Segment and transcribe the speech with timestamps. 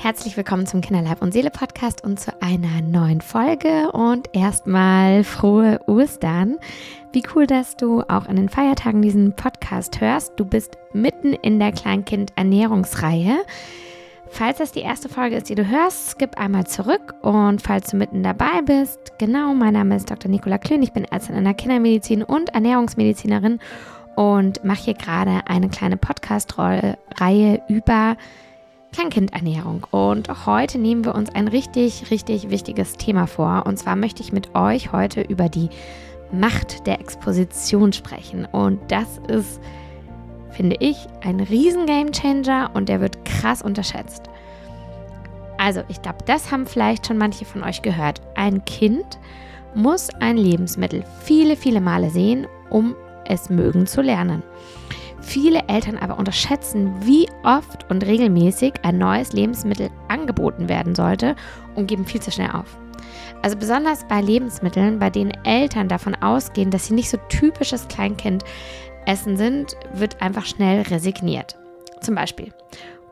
[0.00, 5.80] Herzlich willkommen zum Kinderleib und Seele Podcast und zu einer neuen Folge und erstmal frohe
[5.88, 6.58] Ostern.
[7.12, 10.34] Wie cool, dass du auch an den Feiertagen diesen Podcast hörst.
[10.36, 13.38] Du bist mitten in der Kleinkind-Ernährungsreihe.
[14.28, 17.96] Falls das die erste Folge ist, die du hörst, skip einmal zurück und falls du
[17.96, 20.30] mitten dabei bist, genau, mein Name ist Dr.
[20.30, 23.58] Nicola Klün, ich bin Ärztin in der Kindermedizin und Ernährungsmedizinerin
[24.14, 28.16] und mache hier gerade eine kleine Podcast-Reihe über
[28.92, 29.86] Kleinkindernährung.
[29.90, 33.64] Und heute nehmen wir uns ein richtig, richtig wichtiges Thema vor.
[33.66, 35.68] Und zwar möchte ich mit euch heute über die
[36.32, 38.44] Macht der Exposition sprechen.
[38.46, 39.60] Und das ist,
[40.50, 44.24] finde ich, ein riesen Gamechanger und der wird krass unterschätzt.
[45.58, 48.20] Also, ich glaube, das haben vielleicht schon manche von euch gehört.
[48.36, 49.18] Ein Kind
[49.74, 52.94] muss ein Lebensmittel viele, viele Male sehen, um
[53.26, 54.42] es mögen zu lernen.
[55.20, 61.34] Viele Eltern aber unterschätzen, wie oft und regelmäßig ein neues Lebensmittel angeboten werden sollte
[61.74, 62.78] und geben viel zu schnell auf.
[63.42, 69.36] Also besonders bei Lebensmitteln, bei denen Eltern davon ausgehen, dass sie nicht so typisches Kleinkindessen
[69.36, 71.56] sind, wird einfach schnell resigniert.
[72.00, 72.52] Zum Beispiel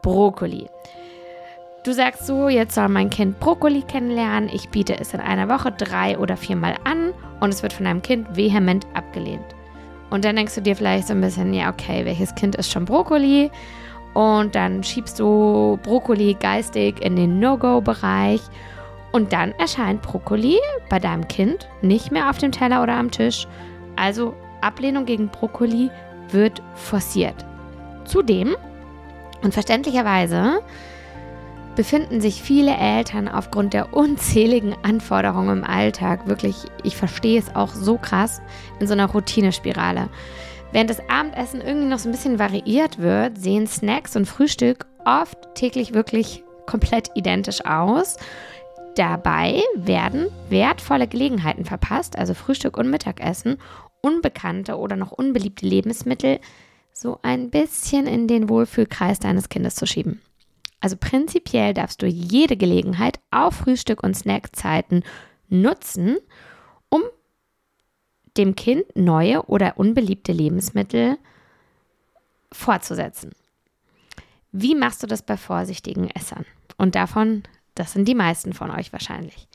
[0.03, 0.69] Brokkoli.
[1.85, 4.49] Du sagst so, jetzt soll mein Kind Brokkoli kennenlernen.
[4.53, 8.03] Ich biete es in einer Woche drei oder viermal an und es wird von deinem
[8.03, 9.56] Kind vehement abgelehnt.
[10.11, 12.85] Und dann denkst du dir vielleicht so ein bisschen, ja, okay, welches Kind ist schon
[12.85, 13.51] Brokkoli?
[14.15, 18.41] Und dann schiebst du Brokkoli geistig in den No-Go-Bereich.
[19.13, 23.47] Und dann erscheint Brokkoli bei deinem Kind nicht mehr auf dem Teller oder am Tisch.
[23.97, 25.91] Also Ablehnung gegen Brokkoli
[26.31, 27.45] wird forciert.
[28.05, 28.57] Zudem,
[29.43, 30.61] und verständlicherweise,
[31.77, 37.69] befinden sich viele Eltern aufgrund der unzähligen Anforderungen im Alltag, wirklich, ich verstehe es auch
[37.69, 38.41] so krass,
[38.81, 40.09] in so einer Routinespirale.
[40.73, 45.55] Während das Abendessen irgendwie noch so ein bisschen variiert wird, sehen Snacks und Frühstück oft
[45.55, 48.17] täglich wirklich komplett identisch aus.
[48.97, 53.59] Dabei werden wertvolle Gelegenheiten verpasst, also Frühstück und Mittagessen,
[54.01, 56.41] unbekannte oder noch unbeliebte Lebensmittel
[56.93, 60.23] so ein bisschen in den Wohlfühlkreis deines Kindes zu schieben.
[60.87, 65.03] Also prinzipiell darfst du jede Gelegenheit auf Frühstück- und Snackzeiten
[65.49, 66.17] nutzen,
[66.89, 67.03] um
[68.37, 71.19] dem Kind neue oder unbeliebte Lebensmittel
[72.53, 73.33] fortzusetzen.
[74.53, 76.47] Wie machst du das bei vorsichtigen Essern?
[76.77, 77.43] Und davon,
[77.75, 79.49] das sind die meisten von euch wahrscheinlich.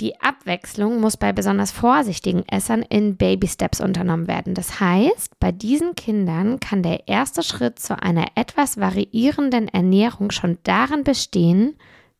[0.00, 4.54] Die Abwechslung muss bei besonders vorsichtigen Essern in Baby Steps unternommen werden.
[4.54, 10.58] Das heißt, bei diesen Kindern kann der erste Schritt zu einer etwas variierenden Ernährung schon
[10.62, 11.76] darin bestehen,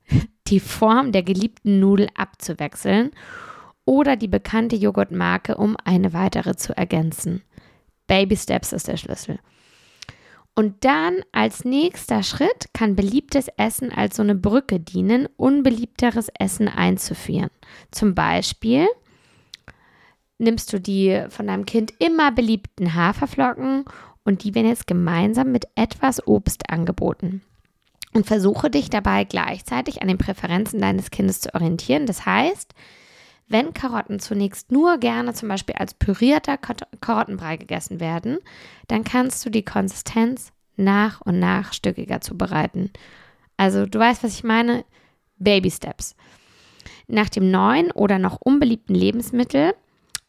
[0.49, 3.13] die Form der geliebten Nudel abzuwechseln
[3.85, 7.43] oder die bekannte Joghurtmarke um eine weitere zu ergänzen.
[8.09, 9.39] Baby Steps ist der Schlüssel.
[10.59, 16.67] Und dann als nächster Schritt kann beliebtes Essen als so eine Brücke dienen, unbeliebteres Essen
[16.67, 17.51] einzuführen.
[17.93, 18.89] Zum Beispiel
[20.39, 23.85] nimmst du die von deinem Kind immer beliebten Haferflocken
[24.25, 27.43] und die werden jetzt gemeinsam mit etwas Obst angeboten.
[28.13, 32.05] Und versuche dich dabei gleichzeitig an den Präferenzen deines Kindes zu orientieren.
[32.05, 32.75] Das heißt,
[33.49, 38.39] wenn Karotten zunächst nur gerne zum Beispiel als pürierter Karottenbrei gegessen werden,
[38.89, 42.91] dann kannst du die Konsistenz nach und nach stückiger zubereiten.
[43.57, 44.85] Also du weißt, was ich meine?
[45.39, 46.15] Baby Steps.
[47.07, 49.75] Nach dem neuen oder noch unbeliebten Lebensmittel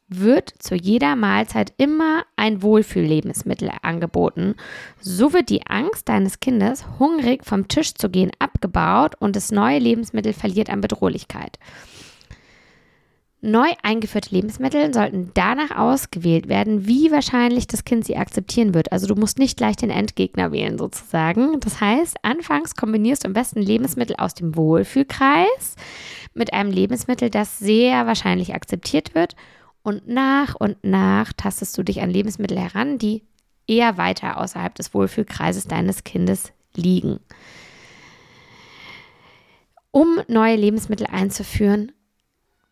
[0.07, 4.56] wird zu jeder Mahlzeit immer ein Wohlfühllebensmittel angeboten.
[5.00, 9.78] So wird die Angst deines Kindes, hungrig vom Tisch zu gehen, abgebaut und das neue
[9.78, 11.59] Lebensmittel verliert an Bedrohlichkeit.
[13.41, 18.91] Neu eingeführte Lebensmittel sollten danach ausgewählt werden, wie wahrscheinlich das Kind sie akzeptieren wird.
[18.91, 21.57] Also du musst nicht gleich den Endgegner wählen sozusagen.
[21.61, 25.77] Das heißt, anfangs kombinierst du am besten Lebensmittel aus dem Wohlfühlkreis
[26.33, 29.38] mit einem Lebensmittel, das sehr wahrscheinlich akzeptiert wird.
[29.83, 33.23] Und nach und nach tastest du dich an Lebensmittel heran, die
[33.67, 37.21] eher weiter außerhalb des Wohlfühlkreises deines Kindes liegen.
[39.91, 41.94] Um neue Lebensmittel einzuführen,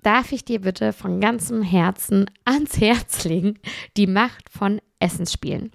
[0.03, 3.59] darf ich dir bitte von ganzem Herzen ans Herz legen,
[3.97, 5.71] die Macht von Essensspielen.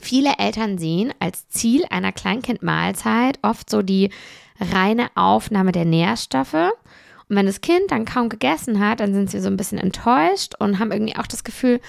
[0.00, 4.10] Viele Eltern sehen als Ziel einer Kleinkindmahlzeit oft so die
[4.58, 6.54] reine Aufnahme der Nährstoffe.
[6.54, 10.54] Und wenn das Kind dann kaum gegessen hat, dann sind sie so ein bisschen enttäuscht
[10.58, 11.80] und haben irgendwie auch das Gefühl,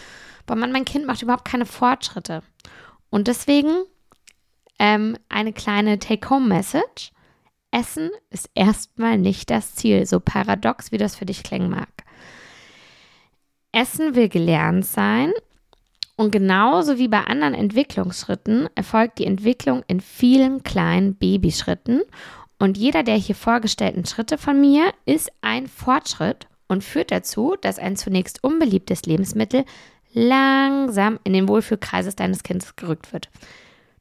[0.46, 2.44] boah, Mann, mein Kind macht überhaupt keine Fortschritte.
[3.10, 3.84] Und deswegen
[4.80, 7.12] ähm, eine kleine Take-Home-Message.
[7.74, 11.90] Essen ist erstmal nicht das Ziel, so paradox wie das für dich klingen mag.
[13.72, 15.34] Essen will gelernt sein
[16.16, 22.04] Und genauso wie bei anderen Entwicklungsschritten erfolgt die Entwicklung in vielen kleinen Babyschritten.
[22.60, 27.80] Und jeder der hier vorgestellten Schritte von mir ist ein Fortschritt und führt dazu, dass
[27.80, 29.66] ein zunächst unbeliebtes Lebensmittel
[30.14, 33.32] langsam in den Wohlfühlkreises deines Kindes gerückt wird.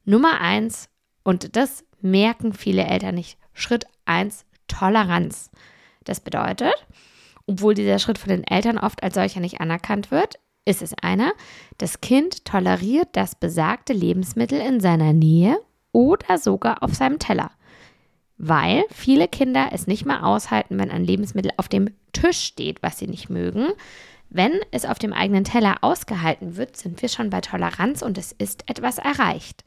[0.05, 0.89] Nummer eins,
[1.23, 5.51] und das merken viele Eltern nicht, Schritt eins, Toleranz.
[6.03, 6.73] Das bedeutet,
[7.45, 11.33] obwohl dieser Schritt von den Eltern oft als solcher nicht anerkannt wird, ist es einer,
[11.77, 15.59] das Kind toleriert das besagte Lebensmittel in seiner Nähe
[15.91, 17.51] oder sogar auf seinem Teller.
[18.37, 22.97] Weil viele Kinder es nicht mehr aushalten, wenn ein Lebensmittel auf dem Tisch steht, was
[22.97, 23.69] sie nicht mögen.
[24.29, 28.31] Wenn es auf dem eigenen Teller ausgehalten wird, sind wir schon bei Toleranz und es
[28.31, 29.63] ist etwas erreicht.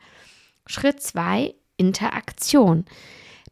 [0.67, 2.85] Schritt 2, Interaktion.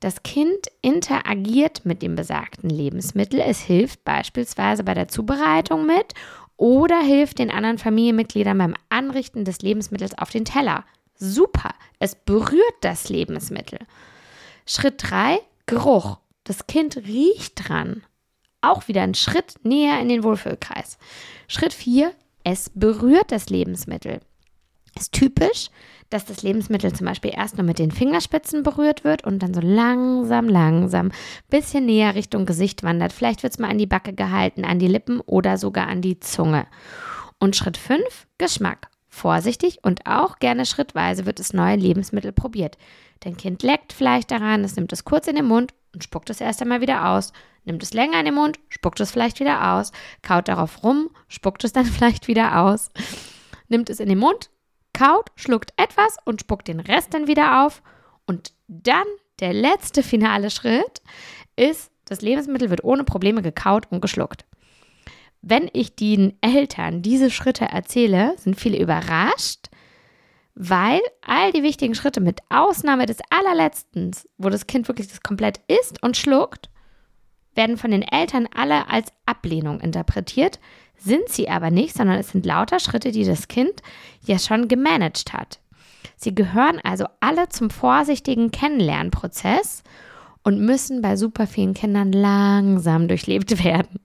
[0.05, 3.41] Das Kind interagiert mit dem besagten Lebensmittel.
[3.41, 6.12] Es hilft beispielsweise bei der Zubereitung mit
[6.59, 10.85] oder hilft den anderen Familienmitgliedern beim Anrichten des Lebensmittels auf den Teller.
[11.15, 11.71] Super,
[12.01, 13.79] es berührt das Lebensmittel.
[14.67, 16.19] Schritt 3, Geruch.
[16.45, 18.03] Das Kind riecht dran.
[18.61, 20.99] Auch wieder ein Schritt näher in den Wohlfühlkreis.
[21.49, 22.12] Schritt 4,
[22.45, 24.21] es berührt das Lebensmittel.
[24.96, 25.70] Ist typisch,
[26.11, 29.61] dass das Lebensmittel zum Beispiel erst nur mit den Fingerspitzen berührt wird und dann so
[29.61, 31.11] langsam, langsam
[31.50, 33.12] bisschen näher Richtung Gesicht wandert.
[33.12, 36.20] Vielleicht wird es mal an die Backe gehalten, an die Lippen oder sogar an die
[36.20, 36.67] Zunge.
[37.38, 38.02] Und Schritt 5,
[38.38, 38.88] Geschmack.
[39.08, 42.79] Vorsichtig und auch gerne schrittweise wird das neue Lebensmittel probiert.
[43.20, 46.41] Dein Kind leckt vielleicht daran, es nimmt es kurz in den Mund und spuckt es
[46.41, 47.32] erst einmal wieder aus.
[47.64, 49.93] Nimmt es länger in den Mund, spuckt es vielleicht wieder aus.
[50.23, 52.91] Kaut darauf rum, spuckt es dann vielleicht wieder aus.
[53.69, 54.50] Nimmt es in den Mund,
[54.94, 57.82] kaut, schluckt etwas und spuckt den Rest dann wieder auf.
[58.26, 59.06] Und dann
[59.41, 61.02] der letzte finale Schritt
[61.56, 64.46] ist, das Lebensmittel wird ohne Probleme gekaut und geschluckt.
[65.43, 69.69] Wenn ich den Eltern diese Schritte erzähle, sind viele überrascht,
[70.55, 75.61] weil all die wichtigen Schritte mit Ausnahme des allerletzten, wo das Kind wirklich das komplett
[75.69, 76.70] isst und schluckt,
[77.55, 80.58] werden von den Eltern alle als Ablehnung interpretiert,
[81.05, 83.83] sind sie aber nicht, sondern es sind lauter Schritte, die das Kind
[84.25, 85.61] ja schon gemanagt hat.
[86.17, 89.83] Sie gehören also alle zum vorsichtigen Kennenlernprozess
[90.43, 94.01] und müssen bei super vielen Kindern langsam durchlebt werden.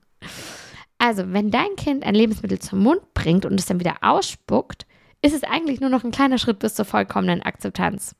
[0.98, 4.86] Also, wenn dein Kind ein Lebensmittel zum Mund bringt und es dann wieder ausspuckt,
[5.22, 8.14] ist es eigentlich nur noch ein kleiner Schritt bis zur vollkommenen Akzeptanz.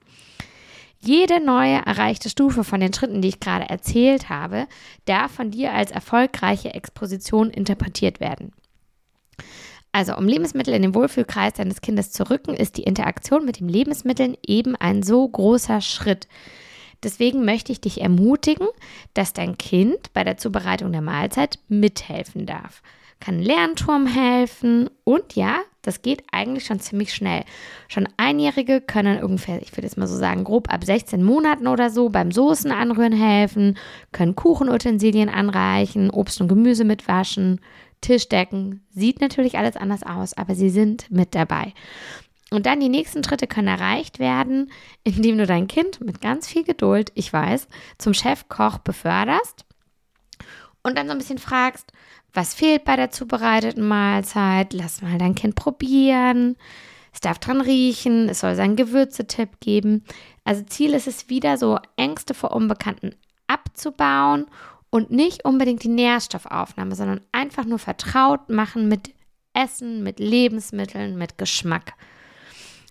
[0.98, 4.66] Jede neue erreichte Stufe von den Schritten, die ich gerade erzählt habe,
[5.06, 8.52] darf von dir als erfolgreiche Exposition interpretiert werden.
[9.92, 13.68] Also, um Lebensmittel in den Wohlfühlkreis deines Kindes zu rücken, ist die Interaktion mit den
[13.68, 16.28] Lebensmitteln eben ein so großer Schritt.
[17.02, 18.68] Deswegen möchte ich dich ermutigen,
[19.14, 22.82] dass dein Kind bei der Zubereitung der Mahlzeit mithelfen darf.
[23.20, 27.44] Kann Lernturm helfen und ja, das geht eigentlich schon ziemlich schnell.
[27.88, 31.90] Schon Einjährige können ungefähr, ich würde jetzt mal so sagen, grob ab 16 Monaten oder
[31.90, 33.76] so beim Soßen anrühren helfen,
[34.12, 37.60] können Kuchenutensilien anreichen, Obst und Gemüse mitwaschen,
[38.00, 38.84] Tischdecken.
[38.90, 41.72] Sieht natürlich alles anders aus, aber sie sind mit dabei.
[42.50, 44.70] Und dann die nächsten Schritte können erreicht werden,
[45.04, 47.68] indem du dein Kind mit ganz viel Geduld, ich weiß,
[47.98, 49.64] zum Chefkoch beförderst
[50.82, 51.92] und dann so ein bisschen fragst,
[52.32, 54.72] was fehlt bei der zubereiteten Mahlzeit?
[54.72, 56.56] Lass mal dein Kind probieren.
[57.12, 60.04] Es darf dran riechen, es soll seinen Gewürzetipp geben.
[60.44, 63.16] Also Ziel ist es wieder, so Ängste vor Unbekannten
[63.48, 64.46] abzubauen
[64.90, 69.14] und nicht unbedingt die Nährstoffaufnahme, sondern einfach nur vertraut machen mit
[69.54, 71.94] Essen, mit Lebensmitteln, mit Geschmack.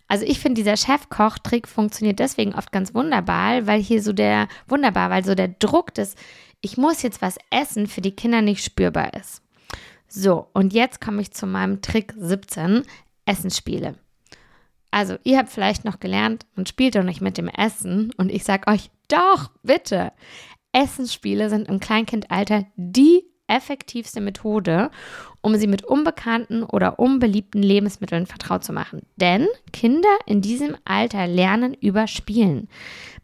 [0.08, 5.12] Also ich finde, dieser Chefkoch-Trick funktioniert deswegen oft ganz wunderbar, weil hier so der, wunderbar,
[5.12, 6.16] weil so der Druck des,
[6.62, 9.44] ich muss jetzt was essen, für die Kinder nicht spürbar ist.
[10.08, 12.82] So, und jetzt komme ich zu meinem Trick 17,
[13.26, 13.96] Essensspiele.
[14.90, 18.12] Also, ihr habt vielleicht noch gelernt, man spielt doch nicht mit dem Essen.
[18.18, 20.12] Und ich sage euch, doch, bitte.
[20.72, 24.92] Essensspiele sind im Kleinkindalter die effektivste Methode,
[25.42, 29.02] um sie mit unbekannten oder unbeliebten Lebensmitteln vertraut zu machen.
[29.16, 32.70] Denn Kinder in diesem Alter lernen über Spielen.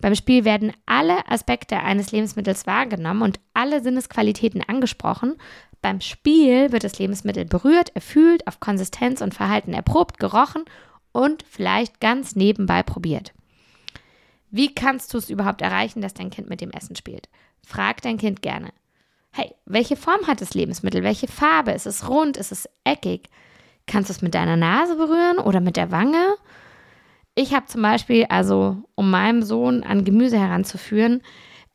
[0.02, 5.36] Beim Spiel werden alle Aspekte eines Lebensmittels wahrgenommen und alle Sinnesqualitäten angesprochen.
[5.82, 10.66] Beim Spiel wird das Lebensmittel berührt, erfühlt, auf Konsistenz und Verhalten erprobt, gerochen
[11.12, 13.34] und vielleicht ganz nebenbei probiert.
[14.56, 17.28] Wie kannst du es überhaupt erreichen, dass dein Kind mit dem Essen spielt?
[17.68, 18.70] Frag dein Kind gerne.
[19.34, 21.04] Hey, welche Form hat das Lebensmittel?
[21.04, 21.72] Welche Farbe?
[21.72, 22.38] Ist es rund?
[22.38, 23.28] Ist es eckig?
[23.86, 26.38] Kannst du es mit deiner Nase berühren oder mit der Wange?
[27.36, 31.22] Ich habe zum Beispiel, also um meinem Sohn an Gemüse heranzuführen,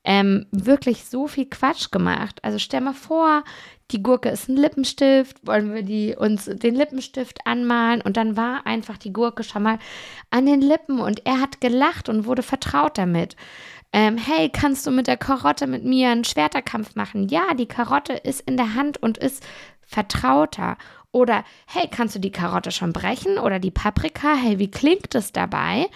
[0.05, 2.41] ähm, wirklich so viel Quatsch gemacht.
[2.43, 3.45] Also stell mal vor,
[3.91, 8.67] die Gurke ist ein Lippenstift, wollen wir die uns den Lippenstift anmalen und dann war
[8.67, 9.79] einfach die Gurke schon mal
[10.31, 13.37] an den Lippen und er hat gelacht und wurde vertraut damit.
[13.93, 17.29] Ähm, hey, kannst du mit der Karotte mit mir einen Schwerterkampf machen?
[17.29, 19.45] Ja, die Karotte ist in der Hand und ist
[19.83, 20.77] vertrauter.
[21.13, 23.37] Oder hey, kannst du die Karotte schon brechen?
[23.39, 24.35] Oder die Paprika?
[24.35, 25.89] Hey, wie klingt es dabei?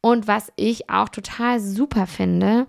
[0.00, 2.66] Und was ich auch total super finde,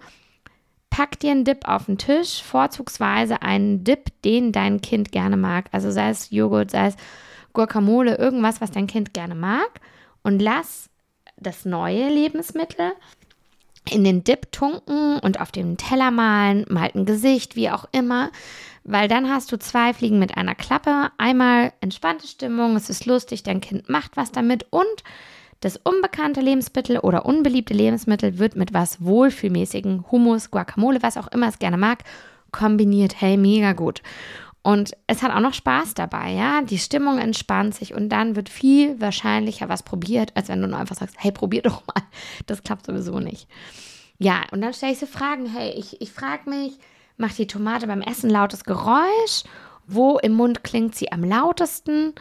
[0.89, 5.65] pack dir einen Dip auf den Tisch, vorzugsweise einen Dip, den dein Kind gerne mag.
[5.71, 6.95] Also sei es Joghurt, sei es
[7.53, 9.69] Guacamole, irgendwas, was dein Kind gerne mag.
[10.23, 10.89] Und lass
[11.37, 12.93] das neue Lebensmittel
[13.89, 18.31] in den Dip tunken und auf dem Teller malen, malt ein Gesicht, wie auch immer.
[18.83, 21.11] Weil dann hast du zwei Fliegen mit einer Klappe.
[21.17, 25.03] Einmal entspannte Stimmung, es ist lustig, dein Kind macht was damit und
[25.59, 31.47] das unbekannte Lebensmittel oder unbeliebte Lebensmittel wird mit was wohlfühlmäßigen, Hummus, Guacamole, was auch immer
[31.47, 32.03] es gerne mag,
[32.51, 33.19] kombiniert.
[33.19, 34.01] Hey, mega gut.
[34.61, 36.61] Und es hat auch noch Spaß dabei, ja.
[36.61, 40.77] Die Stimmung entspannt sich und dann wird viel wahrscheinlicher was probiert, als wenn du nur
[40.77, 42.03] einfach sagst, hey, probier doch mal.
[42.47, 43.47] Das klappt sowieso nicht.
[44.19, 46.79] Ja, und dann stelle ich so Fragen, hey, ich, ich frage mich,
[47.17, 49.43] macht die Tomate beim Essen lautes Geräusch?
[49.87, 52.13] Wo im Mund klingt sie am lautesten?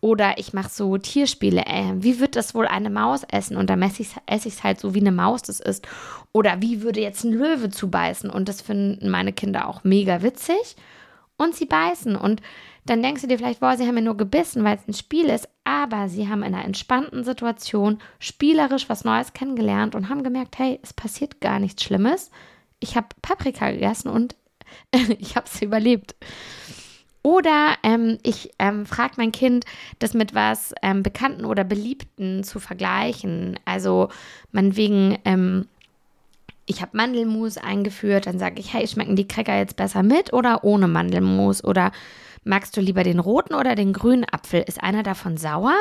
[0.00, 1.62] Oder ich mache so Tierspiele.
[1.66, 3.56] Äh, wie wird das wohl eine Maus essen?
[3.56, 5.86] Und dann esse ich es halt so, wie eine Maus das ist.
[6.32, 8.30] Oder wie würde jetzt ein Löwe zubeißen?
[8.30, 10.76] Und das finden meine Kinder auch mega witzig.
[11.36, 12.16] Und sie beißen.
[12.16, 12.40] Und
[12.86, 15.26] dann denkst du dir vielleicht, boah, sie haben ja nur gebissen, weil es ein Spiel
[15.26, 15.48] ist.
[15.64, 20.80] Aber sie haben in einer entspannten Situation spielerisch was Neues kennengelernt und haben gemerkt, hey,
[20.82, 22.30] es passiert gar nichts Schlimmes.
[22.78, 24.34] Ich habe Paprika gegessen und
[25.18, 26.14] ich habe es überlebt.
[27.22, 29.64] Oder ähm, ich ähm, frage mein Kind,
[29.98, 33.58] das mit was ähm, Bekannten oder Beliebten zu vergleichen.
[33.66, 34.08] Also
[34.52, 35.66] man wegen, ähm,
[36.64, 40.64] ich habe Mandelmus eingeführt, dann sage ich, hey, schmecken die Cracker jetzt besser mit oder
[40.64, 41.62] ohne Mandelmus?
[41.62, 41.92] Oder
[42.44, 44.64] magst du lieber den roten oder den grünen Apfel?
[44.66, 45.76] Ist einer davon sauer?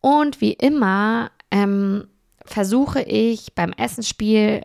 [0.00, 2.08] Und wie immer ähm,
[2.44, 4.62] versuche ich beim Essensspiel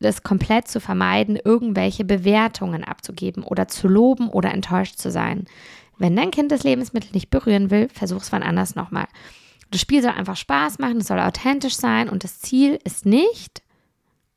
[0.00, 5.44] das komplett zu vermeiden, irgendwelche Bewertungen abzugeben oder zu loben oder enttäuscht zu sein.
[5.98, 9.06] Wenn dein Kind das Lebensmittel nicht berühren will, versuch es wann anders nochmal.
[9.70, 13.62] Das Spiel soll einfach Spaß machen, es soll authentisch sein und das Ziel ist nicht,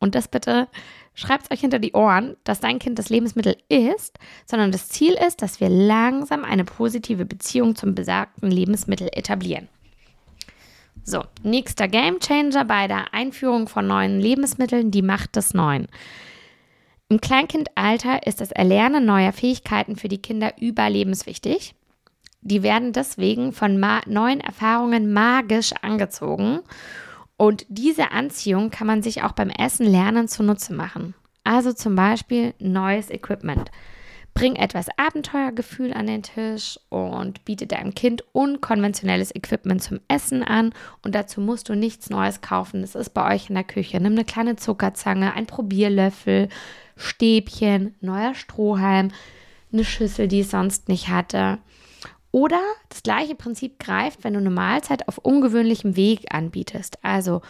[0.04, 0.68] und das bitte
[1.14, 5.14] schreibt es euch hinter die Ohren, dass dein Kind das Lebensmittel isst, sondern das Ziel
[5.14, 9.70] ist, dass wir langsam eine positive Beziehung zum besagten Lebensmittel etablieren.
[11.06, 15.88] So, nächster Game Changer bei der Einführung von neuen Lebensmitteln, die Macht des Neuen.
[17.10, 21.76] Im Kleinkindalter ist das Erlernen neuer Fähigkeiten für die Kinder überlebenswichtig.
[22.42, 26.60] Die werden deswegen von neuen Erfahrungen magisch angezogen.
[27.36, 31.14] Und diese Anziehung kann man sich auch beim Essen lernen zunutze machen.
[31.44, 33.70] Also zum Beispiel neues Equipment.
[34.34, 40.74] Bring etwas Abenteuergefühl an den Tisch und biete deinem Kind unkonventionelles Equipment zum Essen an.
[41.04, 42.82] Und dazu musst du nichts Neues kaufen.
[42.82, 44.00] Das ist bei euch in der Küche.
[44.00, 46.50] Nimm eine kleine Zuckerzange, ein Probierlöffel,
[46.96, 49.12] Stäbchen, neuer Strohhalm,
[49.72, 51.60] eine Schüssel, die es sonst nicht hatte.
[52.32, 52.60] Oder
[52.90, 56.98] das gleiche Prinzip greift, wenn du eine Mahlzeit auf ungewöhnlichem Weg anbietest.
[57.04, 57.42] Also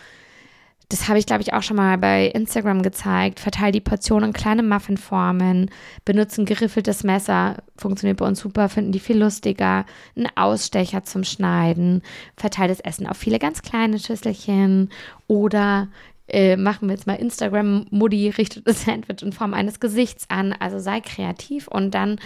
[0.93, 3.39] das habe ich, glaube ich, auch schon mal bei Instagram gezeigt.
[3.39, 5.71] Verteil die Portionen in kleine Muffinformen,
[6.05, 9.87] benutzen geriffeltes Messer, funktioniert bei uns super, finden die viel lustiger.
[10.15, 12.03] Ein Ausstecher zum Schneiden,
[12.37, 14.91] verteil das Essen auf viele ganz kleine Schüsselchen
[15.25, 15.87] oder
[16.27, 20.53] äh, machen wir jetzt mal Instagram, Mutti richtet das Sandwich in Form eines Gesichts an.
[20.53, 22.19] Also sei kreativ und dann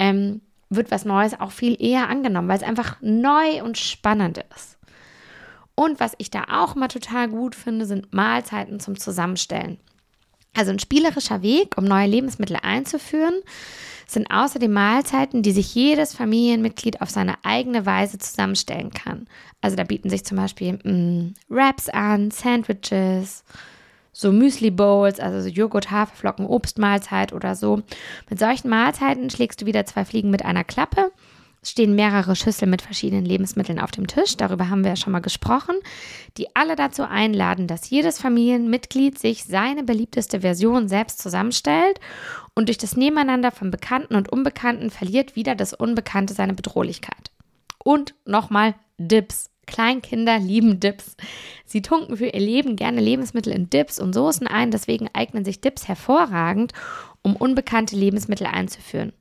[0.00, 4.79] ähm, wird was Neues auch viel eher angenommen, weil es einfach neu und spannend ist.
[5.80, 9.78] Und was ich da auch mal total gut finde, sind Mahlzeiten zum Zusammenstellen.
[10.54, 13.40] Also ein spielerischer Weg, um neue Lebensmittel einzuführen,
[14.06, 19.26] sind außerdem Mahlzeiten, die sich jedes Familienmitglied auf seine eigene Weise zusammenstellen kann.
[19.62, 23.42] Also da bieten sich zum Beispiel mh, mm, Wraps an, Sandwiches,
[24.12, 27.80] so Müsli-Bowls, also so Joghurt, Haferflocken, Obstmahlzeit oder so.
[28.28, 31.10] Mit solchen Mahlzeiten schlägst du wieder zwei Fliegen mit einer Klappe
[31.62, 35.20] stehen mehrere Schüsseln mit verschiedenen Lebensmitteln auf dem Tisch, darüber haben wir ja schon mal
[35.20, 35.76] gesprochen,
[36.36, 42.00] die alle dazu einladen, dass jedes Familienmitglied sich seine beliebteste Version selbst zusammenstellt
[42.54, 47.30] und durch das Nebeneinander von Bekannten und Unbekannten verliert wieder das Unbekannte seine Bedrohlichkeit.
[47.82, 49.50] Und nochmal Dips.
[49.66, 51.16] Kleinkinder lieben Dips.
[51.64, 55.60] Sie tunken für ihr Leben gerne Lebensmittel in Dips und Soßen ein, deswegen eignen sich
[55.60, 56.72] Dips hervorragend,
[57.22, 59.12] um unbekannte Lebensmittel einzuführen.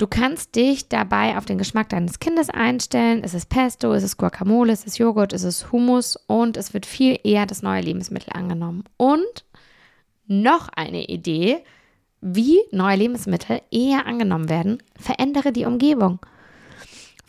[0.00, 3.22] Du kannst dich dabei auf den Geschmack deines Kindes einstellen.
[3.22, 6.86] Ist es Pesto, ist es Guacamole, ist es Joghurt, ist es Hummus und es wird
[6.86, 8.84] viel eher das neue Lebensmittel angenommen.
[8.96, 9.44] Und
[10.26, 11.62] Noch eine Idee,
[12.22, 16.18] wie neue Lebensmittel eher angenommen werden, verändere die Umgebung.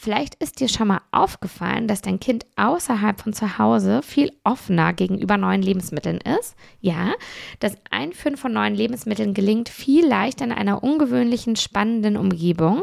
[0.04, 4.94] Vielleicht ist dir schon mal aufgefallen, dass dein Kind außerhalb von zu Hause viel offener
[4.94, 6.56] gegenüber neuen Lebensmitteln ist.
[6.80, 7.14] Ja,
[7.60, 12.82] das Einführen von neuen Lebensmitteln gelingt viel leichter in einer ungewöhnlichen, spannenden Umgebung.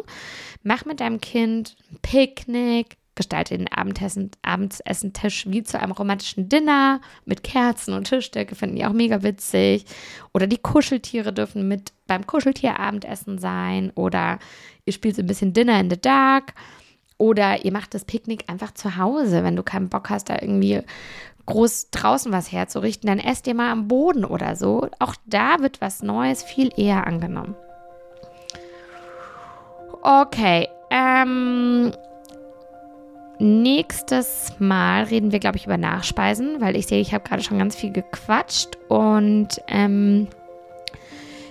[0.62, 7.00] Mach mit deinem Kind ein Picknick, gestalte den Abendessen, Abendessentisch wie zu einem romantischen Dinner
[7.24, 9.86] mit Kerzen und Tischdecke, finden die auch mega witzig.
[10.32, 13.90] Oder die Kuscheltiere dürfen mit beim Kuscheltierabendessen sein.
[13.96, 14.38] Oder
[14.84, 16.54] ihr spielt so ein bisschen Dinner in the Dark.
[17.18, 20.82] Oder ihr macht das Picknick einfach zu Hause, wenn du keinen Bock hast, da irgendwie
[21.46, 24.88] groß draußen was herzurichten, dann esst ihr mal am Boden oder so.
[24.98, 27.56] Auch da wird was Neues viel eher angenommen.
[30.02, 31.92] Okay, ähm,
[33.38, 37.58] nächstes Mal reden wir, glaube ich, über Nachspeisen, weil ich sehe, ich habe gerade schon
[37.58, 40.28] ganz viel gequatscht und ähm,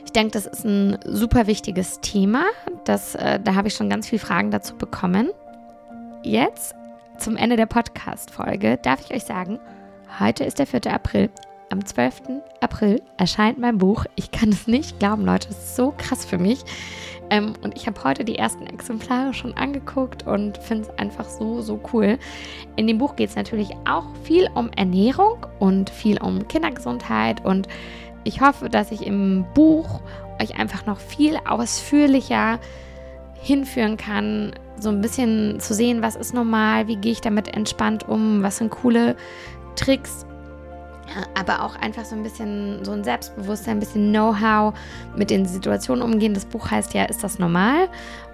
[0.05, 2.43] ich denke, das ist ein super wichtiges Thema.
[2.85, 5.31] Das, äh, da habe ich schon ganz viele Fragen dazu bekommen
[6.27, 6.75] jetzt
[7.17, 9.59] zum Ende der Podcast-Folge darf ich euch sagen,
[10.19, 10.93] heute ist der 4.
[10.93, 11.29] April.
[11.69, 12.21] Am 12.
[12.61, 14.05] April erscheint mein Buch.
[14.15, 15.49] Ich kann es nicht glauben, Leute.
[15.49, 16.63] Es ist so krass für mich.
[17.29, 21.61] Ähm, und ich habe heute die ersten Exemplare schon angeguckt und finde es einfach so,
[21.61, 22.19] so cool.
[22.75, 27.43] In dem Buch geht es natürlich auch viel um Ernährung und viel um Kindergesundheit.
[27.43, 27.67] Und
[28.25, 30.01] ich hoffe, dass ich im Buch
[30.41, 32.59] euch einfach noch viel ausführlicher
[33.41, 38.07] hinführen kann, so ein bisschen zu sehen, was ist normal, wie gehe ich damit entspannt
[38.07, 39.15] um, was sind coole
[39.75, 40.25] Tricks,
[41.35, 44.73] aber auch einfach so ein bisschen so ein Selbstbewusstsein, ein bisschen Know-how
[45.15, 46.33] mit den Situationen umgehen.
[46.33, 47.89] Das Buch heißt ja, ist das normal?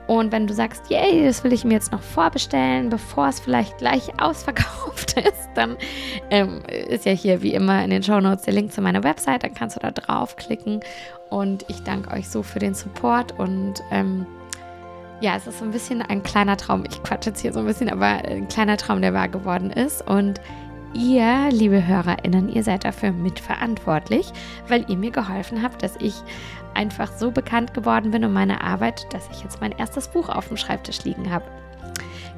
[0.05, 3.77] Und wenn du sagst, yay, das will ich mir jetzt noch vorbestellen, bevor es vielleicht
[3.77, 5.77] gleich ausverkauft ist, dann
[6.29, 9.43] ähm, ist ja hier wie immer in den Show Notes der Link zu meiner Website.
[9.43, 10.81] Dann kannst du da draufklicken.
[11.29, 14.27] Und ich danke euch so für den Support und ähm,
[15.23, 16.83] ja, es ist so ein bisschen ein kleiner Traum.
[16.85, 20.05] Ich quatsche jetzt hier so ein bisschen, aber ein kleiner Traum, der wahr geworden ist.
[20.05, 20.41] Und
[20.93, 24.33] ihr, liebe HörerInnen, ihr seid dafür mitverantwortlich,
[24.67, 26.13] weil ihr mir geholfen habt, dass ich
[26.73, 30.49] einfach so bekannt geworden bin um meine Arbeit, dass ich jetzt mein erstes Buch auf
[30.49, 31.45] dem Schreibtisch liegen habe.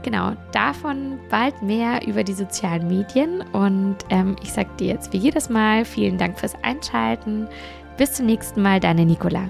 [0.04, 3.41] Genau, davon bald mehr über die sozialen Medien.
[3.52, 7.48] Und ähm, ich sage dir jetzt wie jedes Mal vielen Dank fürs Einschalten.
[7.98, 9.50] Bis zum nächsten Mal, deine Nicola.